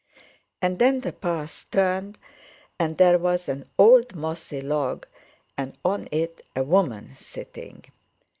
[0.63, 2.17] And then the path turned,
[2.79, 5.05] and there was an old mossy log,
[5.55, 7.85] and on it a woman sitting.